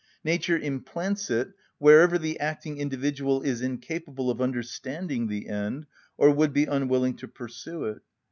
[0.23, 5.85] Nature implants it wherever the acting individual is incapable of understanding the end,
[6.17, 8.01] or would be unwilling to pursue it.